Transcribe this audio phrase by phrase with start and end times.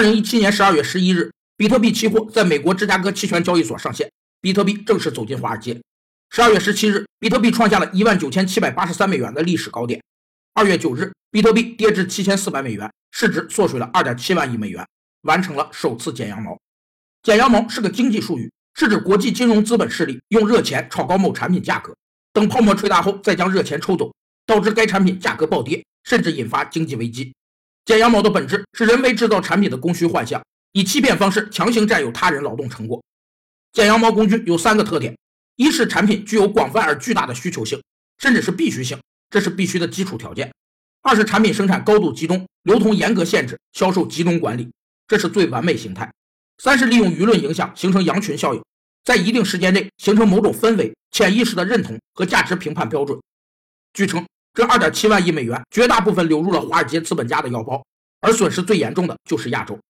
[0.00, 5.78] 二零一七年十二月十一日，比特币期货在美国芝加哥期权交易所上线，比特币正式走进华尔街。
[6.30, 10.02] 十二月十七日，比特币创下了一万九千七百八十三美元的历史高点。
[10.54, 14.82] 二月九日，比特币跌至七千四百美元，市值缩水了二点七万亿美元，
[15.24, 16.58] 完成了首次剪羊毛。
[17.22, 21.94] 剪羊毛是个经济术语，是指国际金融资本势力用热钱炒高某产品价格，
[22.32, 24.10] 等泡沫吹大后再将热钱抽走，
[24.46, 27.34] 导致该产品价格暴跌，甚至引发经济危机。
[27.90, 33.02] 剪羊毛的本质是人为制造产品的供需幻象，以欺骗方式强行占有他人劳动成果。
[33.72, 35.18] 剪羊毛工具有三个特点：
[35.56, 37.82] 一是产品具有广泛而巨大的需求性，
[38.18, 38.96] 甚至是必须性。
[39.28, 40.52] 这是必须的基础条件。
[41.02, 44.70] 二是产品生产高度集中，流通严格限制，销售集中管理，
[45.08, 46.08] 这是最完美形态。
[46.58, 48.62] 三是利用舆论影响形成羊群效应，
[49.02, 53.18] 在一定时间内形成某种氛围、潜意识的认同和价值评判标准。
[53.92, 54.24] 据称，
[54.60, 57.82] 这二点七万亿美元绝大部分流入了华尔街资本家的腰包，
[58.20, 59.80] 而损失最严重的就是亚洲。